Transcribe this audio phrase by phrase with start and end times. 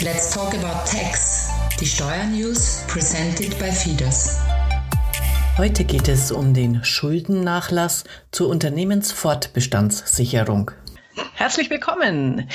[0.00, 1.48] Let's talk about tax.
[1.80, 4.38] Die Steuernews presented by Fidas.
[5.56, 10.70] Heute geht es um den Schuldennachlass zur Unternehmensfortbestandssicherung.
[11.34, 12.48] Herzlich willkommen.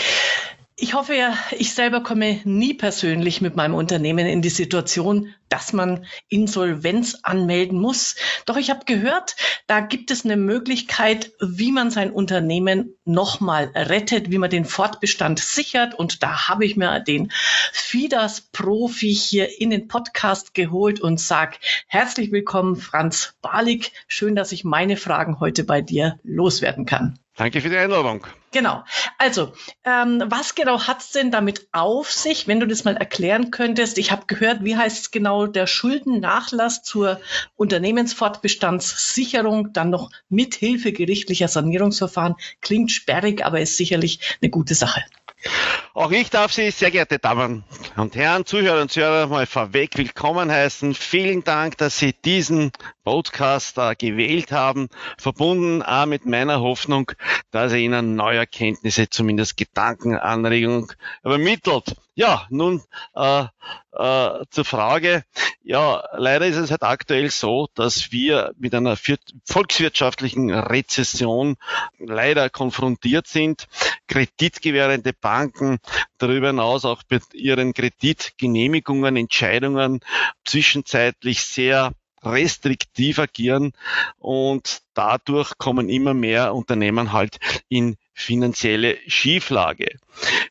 [0.75, 5.71] Ich hoffe ja, ich selber komme nie persönlich mit meinem Unternehmen in die Situation, dass
[5.71, 8.15] man Insolvenz anmelden muss.
[8.47, 9.35] Doch ich habe gehört,
[9.67, 15.37] da gibt es eine Möglichkeit, wie man sein Unternehmen nochmal rettet, wie man den Fortbestand
[15.37, 15.93] sichert.
[15.93, 17.31] Und da habe ich mir den
[17.71, 23.91] FIDAS-Profi hier in den Podcast geholt und sage herzlich willkommen, Franz Balik.
[24.07, 27.19] Schön, dass ich meine Fragen heute bei dir loswerden kann.
[27.35, 28.27] Danke für die Einladung.
[28.51, 28.83] Genau.
[29.17, 33.97] Also, ähm, was genau hat's denn damit auf sich, wenn du das mal erklären könntest?
[33.97, 37.19] Ich habe gehört, wie heißt es genau, der Schuldennachlass zur
[37.55, 42.35] Unternehmensfortbestandssicherung, dann noch mit Hilfe gerichtlicher Sanierungsverfahren.
[42.61, 45.03] Klingt sperrig, aber ist sicherlich eine gute Sache.
[45.93, 47.63] Auch ich darf Sie, sehr geehrte Damen
[47.97, 50.95] und Herren, Zuhörer und Zuhörer, mal vorweg willkommen heißen.
[50.95, 52.71] Vielen Dank, dass Sie diesen
[53.03, 57.11] Podcast äh, gewählt haben, verbunden auch mit meiner Hoffnung,
[57.51, 60.87] dass er Ihnen neue Erkenntnisse, zumindest Gedankenanregungen
[61.23, 61.95] übermittelt.
[62.15, 62.83] Ja, nun
[63.15, 63.45] äh,
[63.91, 65.23] äh, zur Frage.
[65.63, 68.97] Ja, leider ist es halt aktuell so, dass wir mit einer
[69.45, 71.55] volkswirtschaftlichen Rezession
[71.97, 73.67] leider konfrontiert sind.
[74.07, 75.79] Kreditgewährende Banken
[76.19, 80.01] darüber hinaus auch mit ihren Kreditgenehmigungen, Entscheidungen
[80.45, 83.73] zwischenzeitlich sehr restriktiv agieren
[84.19, 89.97] und dadurch kommen immer mehr Unternehmen halt in finanzielle Schieflage.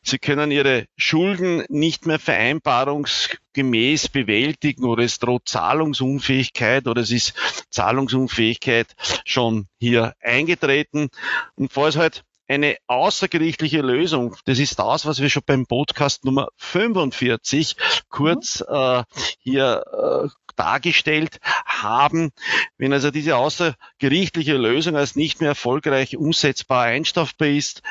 [0.03, 7.33] Sie können ihre Schulden nicht mehr vereinbarungsgemäß bewältigen oder es droht Zahlungsunfähigkeit oder es ist
[7.69, 8.87] Zahlungsunfähigkeit
[9.25, 11.09] schon hier eingetreten.
[11.55, 14.35] Und falls halt eine außergerichtliche Lösung.
[14.45, 17.75] Das ist das, was wir schon beim Podcast Nummer 45
[18.09, 18.75] kurz mhm.
[18.75, 19.03] äh,
[19.39, 22.31] hier äh, dargestellt haben.
[22.77, 27.81] Wenn also diese außergerichtliche Lösung als nicht mehr erfolgreich umsetzbar einstafbar ist,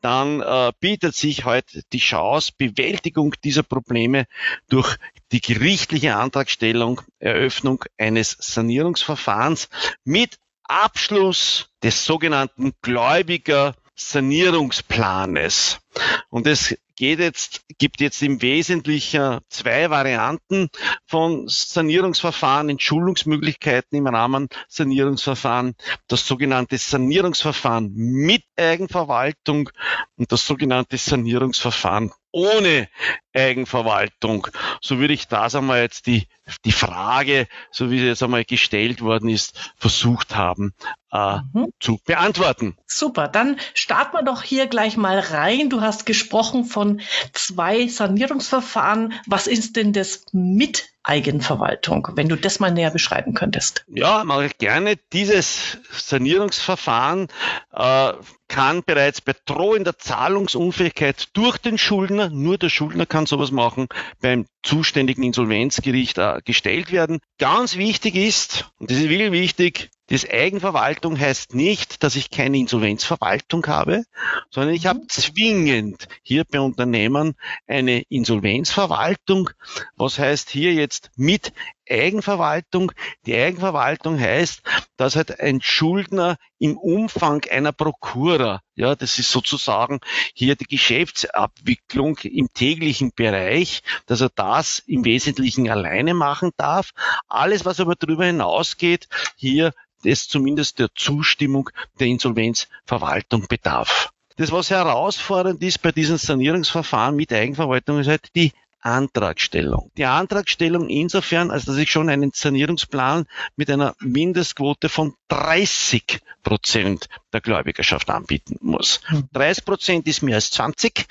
[0.00, 4.26] dann äh, bietet sich heute die Chance, Bewältigung dieser Probleme
[4.68, 4.96] durch
[5.32, 9.68] die gerichtliche Antragstellung, Eröffnung eines Sanierungsverfahrens
[10.04, 15.81] mit Abschluss des sogenannten Gläubiger Sanierungsplanes.
[16.30, 20.68] Und es geht jetzt, gibt jetzt im Wesentlichen zwei Varianten
[21.06, 25.74] von Sanierungsverfahren, Entschuldungsmöglichkeiten im Rahmen Sanierungsverfahren.
[26.08, 29.70] Das sogenannte Sanierungsverfahren mit Eigenverwaltung
[30.16, 32.88] und das sogenannte Sanierungsverfahren ohne
[33.34, 34.48] Eigenverwaltung.
[34.80, 36.26] So würde ich das einmal jetzt die,
[36.64, 40.74] die Frage, so wie sie jetzt einmal gestellt worden ist, versucht haben
[41.12, 41.68] äh, mhm.
[41.78, 42.76] zu beantworten.
[42.86, 45.68] Super, dann starten wir doch hier gleich mal rein.
[45.68, 47.00] Du hast gesprochen von
[47.32, 49.14] zwei Sanierungsverfahren.
[49.26, 53.84] Was ist denn das mit Eigenverwaltung, wenn du das mal näher beschreiben könntest?
[53.88, 54.96] Ja, mache ich gerne.
[55.12, 57.26] Dieses Sanierungsverfahren
[57.72, 58.12] äh,
[58.46, 63.88] kann bereits bei drohender Zahlungsunfähigkeit durch den Schuldner, nur der Schuldner kann sowas machen,
[64.20, 67.18] beim zuständigen Insolvenzgericht äh, gestellt werden.
[67.38, 72.58] Ganz wichtig ist, und das ist wirklich wichtig, das Eigenverwaltung heißt nicht, dass ich keine
[72.58, 74.04] Insolvenzverwaltung habe,
[74.50, 75.08] sondern ich habe mhm.
[75.08, 77.34] zwingend hier bei Unternehmen
[77.66, 79.48] eine Insolvenzverwaltung.
[79.96, 81.54] Was heißt hier jetzt mit
[81.88, 82.92] Eigenverwaltung.
[83.26, 84.62] Die Eigenverwaltung heißt,
[84.96, 90.00] dass halt ein Schuldner im Umfang einer Prokura, ja, das ist sozusagen
[90.34, 96.90] hier die Geschäftsabwicklung im täglichen Bereich, dass er das im Wesentlichen alleine machen darf.
[97.28, 99.72] Alles, was aber darüber hinausgeht, hier
[100.04, 101.70] es zumindest der Zustimmung
[102.00, 104.12] der Insolvenzverwaltung bedarf.
[104.36, 109.90] Das, was herausfordernd ist bei diesen Sanierungsverfahren mit Eigenverwaltung, ist halt die Antragstellung.
[109.96, 113.26] Die Antragstellung insofern, als dass ich schon einen Sanierungsplan
[113.56, 119.00] mit einer Mindestquote von 30 Prozent der Gläubigerschaft anbieten muss.
[119.32, 119.64] 30 hm.
[119.64, 121.06] Prozent ist mehr als 20.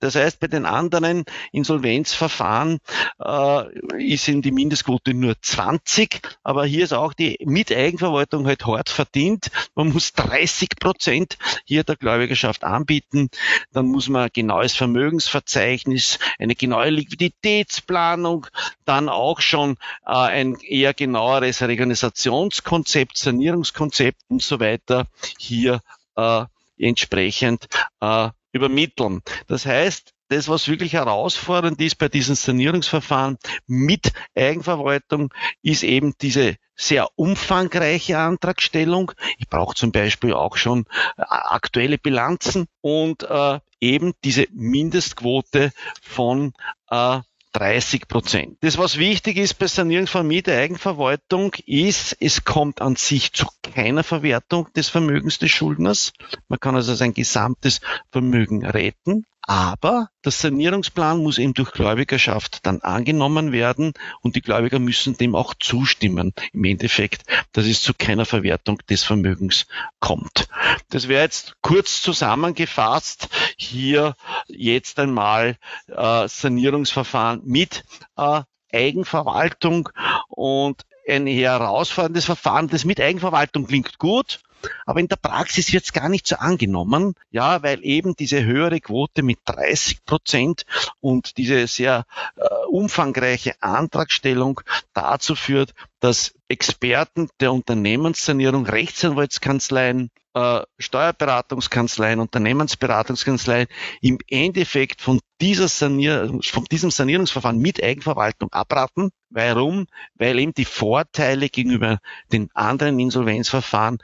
[0.00, 2.78] Das heißt, bei den anderen Insolvenzverfahren
[3.18, 8.88] äh, ist in die Mindestquote nur 20, aber hier ist auch die Miteigenverwaltung halt hart
[8.88, 9.50] verdient.
[9.74, 13.28] Man muss 30 Prozent hier der Gläubigerschaft anbieten.
[13.72, 18.46] Dann muss man ein genaues Vermögensverzeichnis, eine genaue Liquiditätsplanung,
[18.84, 25.06] dann auch schon äh, ein eher genaueres Reorganisationskonzept, Sanierungskonzept und so weiter
[25.38, 25.80] hier
[26.16, 26.44] äh,
[26.78, 27.68] entsprechend
[28.00, 29.22] äh, übermitteln.
[29.46, 35.32] Das heißt, das, was wirklich herausfordernd ist bei diesen Sanierungsverfahren mit Eigenverwaltung,
[35.62, 39.12] ist eben diese sehr umfangreiche Antragstellung.
[39.38, 40.84] Ich brauche zum Beispiel auch schon
[41.18, 46.54] äh, aktuelle Bilanzen und äh, eben diese Mindestquote von
[46.88, 47.20] äh,
[47.52, 48.58] 30 Prozent.
[48.60, 53.46] Das, was wichtig ist bei Sanierung von Miete Eigenverwaltung, ist, es kommt an sich zu
[53.62, 56.12] keiner Verwertung des Vermögens des Schuldners.
[56.48, 59.24] Man kann also sein gesamtes Vermögen retten.
[59.44, 65.34] Aber der Sanierungsplan muss eben durch Gläubigerschaft dann angenommen werden und die Gläubiger müssen dem
[65.34, 69.66] auch zustimmen im Endeffekt, dass es zu keiner Verwertung des Vermögens
[69.98, 70.48] kommt.
[70.90, 74.14] Das wäre jetzt kurz zusammengefasst hier
[74.46, 75.56] jetzt einmal
[75.88, 77.84] äh, Sanierungsverfahren mit
[78.16, 78.42] äh,
[78.72, 79.88] Eigenverwaltung
[80.28, 82.68] und ein herausforderndes Verfahren.
[82.68, 84.40] Das mit Eigenverwaltung klingt gut,
[84.86, 88.80] aber in der Praxis wird es gar nicht so angenommen, ja, weil eben diese höhere
[88.80, 90.64] Quote mit 30 Prozent
[91.00, 92.04] und diese sehr
[92.36, 94.60] äh, umfangreiche Antragstellung
[94.92, 103.66] dazu führt, dass Experten der Unternehmenssanierung, Rechtsanwaltskanzleien, äh, Steuerberatungskanzleien, Unternehmensberatungskanzleien
[104.00, 109.10] im Endeffekt von dieser Sanier von diesem Sanierungsverfahren mit Eigenverwaltung abraten.
[109.30, 109.86] Warum?
[110.14, 111.98] Weil eben die Vorteile gegenüber
[112.32, 113.98] den anderen Insolvenzverfahren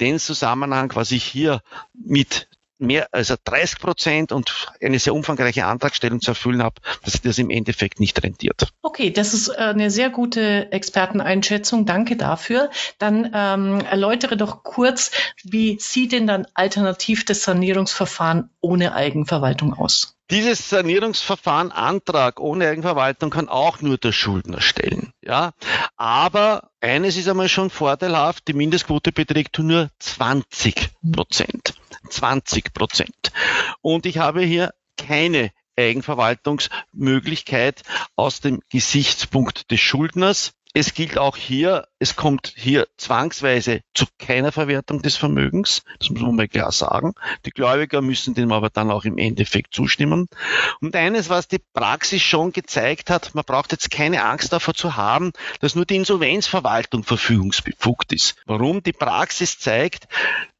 [0.00, 1.60] den Zusammenhang, was ich hier
[1.92, 2.48] mit
[2.82, 7.38] mehr, also 30 Prozent und eine sehr umfangreiche Antragstellung zu erfüllen habe, dass sich das
[7.38, 8.68] im Endeffekt nicht rentiert.
[8.82, 11.86] Okay, das ist äh, eine sehr gute Experteneinschätzung.
[11.86, 12.70] Danke dafür.
[12.98, 15.10] Dann ähm, erläutere doch kurz,
[15.42, 20.16] wie sieht denn dann alternativ das Sanierungsverfahren ohne Eigenverwaltung aus?
[20.32, 25.12] Dieses Sanierungsverfahren Antrag ohne Eigenverwaltung kann auch nur der Schuldner stellen.
[25.20, 25.52] Ja,
[25.98, 31.74] aber eines ist einmal schon vorteilhaft, die Mindestquote beträgt nur 20 Prozent.
[32.08, 33.32] 20 Prozent.
[33.82, 37.82] Und ich habe hier keine Eigenverwaltungsmöglichkeit
[38.16, 40.54] aus dem Gesichtspunkt des Schuldners.
[40.74, 45.82] Es gilt auch hier, es kommt hier zwangsweise zu keiner Verwertung des Vermögens.
[45.98, 47.12] Das muss man mal klar sagen.
[47.44, 50.28] Die Gläubiger müssen dem aber dann auch im Endeffekt zustimmen.
[50.80, 54.96] Und eines, was die Praxis schon gezeigt hat, man braucht jetzt keine Angst davor zu
[54.96, 58.36] haben, dass nur die Insolvenzverwaltung verfügungsbefugt ist.
[58.46, 58.82] Warum?
[58.82, 60.08] Die Praxis zeigt,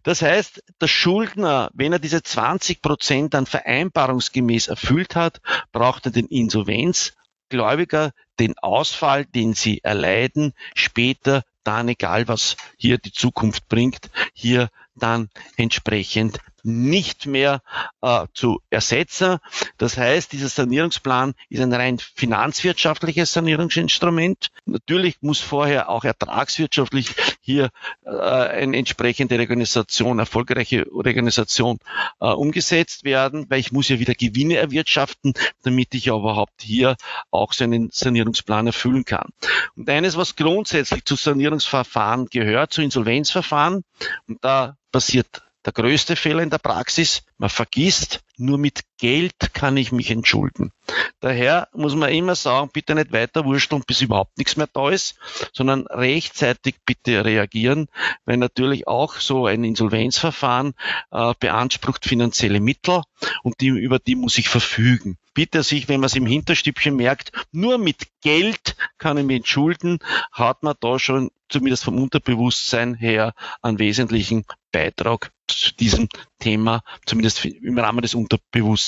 [0.03, 5.39] Das heißt, der Schuldner, wenn er diese 20 Prozent dann vereinbarungsgemäß erfüllt hat,
[5.71, 13.11] braucht er den Insolvenzgläubiger den Ausfall, den sie erleiden, später dann, egal was hier die
[13.11, 17.61] Zukunft bringt, hier dann entsprechend nicht mehr
[18.01, 19.37] äh, zu ersetzen.
[19.77, 24.49] Das heißt, dieser Sanierungsplan ist ein rein finanzwirtschaftliches Sanierungsinstrument.
[24.65, 27.69] Natürlich muss vorher auch ertragswirtschaftlich hier
[28.05, 31.79] äh, eine entsprechende Organisation, erfolgreiche Organisation
[32.19, 35.33] äh, umgesetzt werden, weil ich muss ja wieder Gewinne erwirtschaften,
[35.63, 36.97] damit ich überhaupt hier
[37.31, 39.29] auch so einen Sanierungsplan erfüllen kann.
[39.77, 43.83] Und eines, was grundsätzlich zu Sanierungsverfahren gehört, zu Insolvenzverfahren,
[44.27, 47.23] und da passiert der größte Fehler in der Praxis.
[47.37, 50.71] Man vergisst, nur mit Geld kann ich mich entschulden.
[51.19, 55.15] Daher muss man immer sagen, bitte nicht weiter wursteln, bis überhaupt nichts mehr da ist,
[55.53, 57.87] sondern rechtzeitig bitte reagieren,
[58.25, 60.73] weil natürlich auch so ein Insolvenzverfahren
[61.11, 63.01] äh, beansprucht finanzielle Mittel
[63.43, 65.17] und die, über die muss ich verfügen.
[65.33, 69.99] Bitte sich, wenn man es im Hinterstübchen merkt, nur mit Geld kann ich mich entschulden,
[70.31, 77.45] hat man da schon zumindest vom Unterbewusstsein her einen wesentlichen Beitrag zu diesem Thema, zumindest
[77.45, 78.86] im Rahmen des Unterbewusstseins,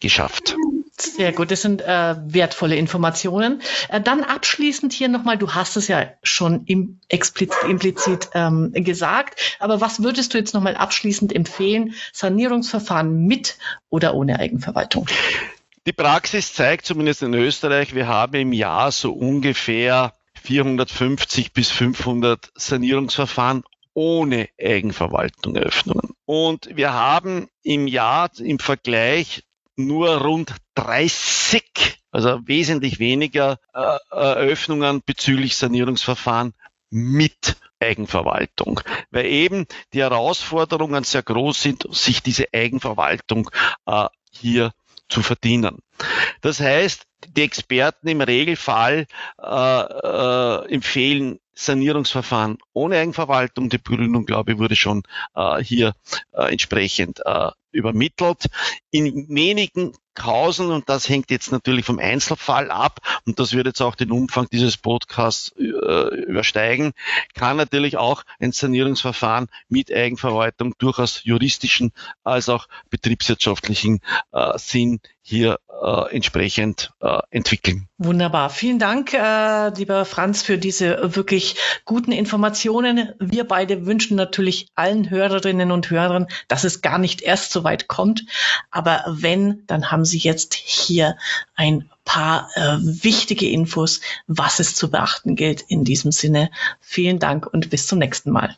[0.00, 0.56] geschafft.
[0.98, 3.62] Sehr gut, das sind äh, wertvolle Informationen.
[3.88, 9.56] Äh, dann abschließend hier nochmal, du hast es ja schon im, explizit, implizit ähm, gesagt,
[9.58, 13.58] aber was würdest du jetzt nochmal abschließend empfehlen, Sanierungsverfahren mit
[13.88, 15.06] oder ohne Eigenverwaltung?
[15.86, 22.52] Die Praxis zeigt zumindest in Österreich, wir haben im Jahr so ungefähr 450 bis 500
[22.54, 26.10] Sanierungsverfahren ohne Eigenverwaltung Eröffnungen.
[26.24, 29.44] Und wir haben im Jahr im Vergleich
[29.76, 36.54] nur rund 30, also wesentlich weniger äh, Eröffnungen bezüglich Sanierungsverfahren
[36.90, 38.80] mit Eigenverwaltung,
[39.10, 43.50] weil eben die Herausforderungen sehr groß sind, sich diese Eigenverwaltung
[43.86, 44.72] äh, hier
[45.08, 45.78] zu verdienen.
[46.40, 49.06] Das heißt, die Experten im Regelfall
[49.38, 53.68] äh, äh, empfehlen Sanierungsverfahren ohne Eigenverwaltung.
[53.68, 55.02] Die Begründung, glaube ich, wurde schon
[55.34, 55.94] äh, hier
[56.32, 58.46] äh, entsprechend äh, übermittelt.
[58.90, 63.80] In wenigen Kausen, und das hängt jetzt natürlich vom Einzelfall ab, und das wird jetzt
[63.80, 66.92] auch den Umfang dieses Podcasts äh, übersteigen,
[67.34, 71.92] kann natürlich auch ein Sanierungsverfahren mit Eigenverwaltung durchaus juristischen
[72.24, 74.00] als auch betriebswirtschaftlichen
[74.32, 77.88] äh, Sinn hier äh, entsprechend äh, entwickeln.
[77.98, 78.50] Wunderbar.
[78.50, 83.10] Vielen Dank, äh, lieber Franz, für diese wirklich guten Informationen.
[83.18, 87.88] Wir beide wünschen natürlich allen Hörerinnen und Hörern, dass es gar nicht erst so weit
[87.88, 88.24] kommt.
[88.70, 91.16] Aber wenn, dann haben Sie jetzt hier
[91.54, 95.62] ein paar äh, wichtige Infos, was es zu beachten gilt.
[95.62, 98.56] In diesem Sinne, vielen Dank und bis zum nächsten Mal.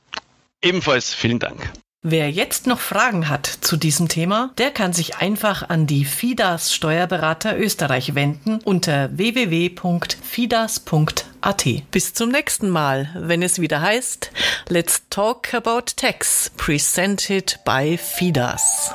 [0.63, 1.73] Ebenfalls vielen Dank.
[2.07, 6.75] Wer jetzt noch Fragen hat zu diesem Thema, der kann sich einfach an die FIDAS
[6.75, 11.65] Steuerberater Österreich wenden unter www.fidas.at.
[11.91, 14.33] Bis zum nächsten Mal, wenn es wieder heißt
[14.69, 18.93] Let's Talk About Tax, presented by FIDAS.